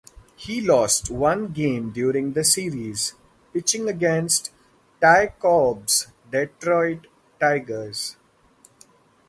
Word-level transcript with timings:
He 0.35 0.61
lost 0.61 1.11
one 1.11 1.49
game 1.49 1.91
during 1.91 2.33
the 2.33 2.43
Series, 2.43 3.13
pitching 3.53 3.87
against 3.87 4.49
Ty 4.99 5.35
Cobb's 5.39 6.07
Detroit 6.31 7.05
Tigers. 7.39 8.17